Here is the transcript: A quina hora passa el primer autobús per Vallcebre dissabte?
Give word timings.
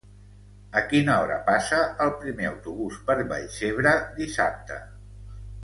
A 0.79 0.81
quina 0.93 1.17
hora 1.23 1.35
passa 1.49 1.81
el 2.07 2.13
primer 2.23 2.47
autobús 2.53 2.97
per 3.11 3.17
Vallcebre 3.35 3.93
dissabte? 4.19 4.83